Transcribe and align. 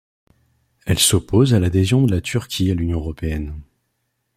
Elle 0.87 0.97
s'oppose 0.97 1.53
à 1.53 1.59
l'adhésion 1.59 2.01
de 2.07 2.11
la 2.11 2.21
Turquie 2.21 2.71
à 2.71 2.73
l'Union 2.73 2.97
européenne. 2.97 3.61